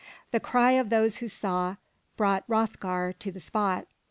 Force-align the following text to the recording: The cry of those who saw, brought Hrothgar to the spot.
The 0.31 0.39
cry 0.39 0.71
of 0.71 0.89
those 0.89 1.17
who 1.17 1.27
saw, 1.27 1.75
brought 2.17 2.43
Hrothgar 2.47 3.13
to 3.19 3.31
the 3.31 3.39
spot. 3.39 3.85